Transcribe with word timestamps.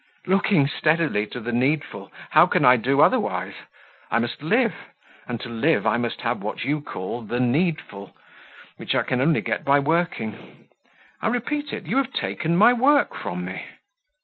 "Looking 0.25 0.67
steadily 0.67 1.27
to 1.27 1.39
the 1.39 1.51
needful! 1.51 2.11
How 2.31 2.47
can 2.47 2.65
I 2.65 2.75
do 2.75 3.01
otherwise? 3.01 3.53
I 4.09 4.17
must 4.17 4.41
live, 4.41 4.73
and 5.27 5.39
to 5.41 5.47
live 5.47 5.85
I 5.85 5.97
must 5.97 6.21
have 6.21 6.41
what 6.41 6.65
you 6.65 6.81
call 6.81 7.21
'the 7.21 7.39
needful,' 7.39 8.17
which 8.77 8.95
I 8.95 9.03
can 9.03 9.21
only 9.21 9.41
get 9.41 9.63
by 9.63 9.77
working. 9.77 10.67
I 11.21 11.27
repeat 11.27 11.71
it, 11.71 11.85
you 11.85 11.97
have 11.97 12.11
taken 12.13 12.57
my 12.57 12.73
work 12.73 13.13
from 13.13 13.45
me." 13.45 13.63